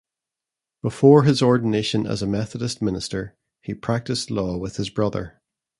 Before 0.81 1.21
his 1.25 1.43
ordination 1.43 2.07
as 2.07 2.23
a 2.23 2.25
Methodist 2.25 2.81
minister, 2.81 3.35
he 3.61 3.75
practiced 3.75 4.31
law 4.31 4.57
with 4.57 4.77
his 4.77 4.89
brother. 4.89 5.39